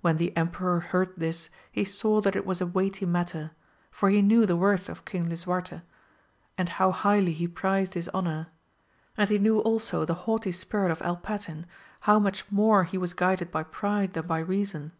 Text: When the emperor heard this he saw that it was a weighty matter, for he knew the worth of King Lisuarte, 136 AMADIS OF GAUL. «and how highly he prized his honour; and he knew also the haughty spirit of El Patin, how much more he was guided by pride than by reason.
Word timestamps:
When 0.00 0.16
the 0.16 0.36
emperor 0.36 0.80
heard 0.80 1.14
this 1.16 1.50
he 1.70 1.84
saw 1.84 2.20
that 2.20 2.34
it 2.34 2.44
was 2.44 2.60
a 2.60 2.66
weighty 2.66 3.06
matter, 3.06 3.52
for 3.92 4.10
he 4.10 4.20
knew 4.20 4.44
the 4.44 4.56
worth 4.56 4.88
of 4.88 5.04
King 5.04 5.28
Lisuarte, 5.28 5.82
136 6.58 6.58
AMADIS 6.58 6.58
OF 6.58 6.58
GAUL. 6.58 6.58
«and 6.58 6.68
how 6.80 6.90
highly 6.90 7.32
he 7.32 7.46
prized 7.46 7.94
his 7.94 8.08
honour; 8.08 8.48
and 9.16 9.30
he 9.30 9.38
knew 9.38 9.60
also 9.60 10.04
the 10.04 10.14
haughty 10.26 10.50
spirit 10.50 10.90
of 10.90 11.00
El 11.00 11.18
Patin, 11.18 11.64
how 12.00 12.18
much 12.18 12.50
more 12.50 12.82
he 12.82 12.98
was 12.98 13.14
guided 13.14 13.52
by 13.52 13.62
pride 13.62 14.14
than 14.14 14.26
by 14.26 14.40
reason. 14.40 14.90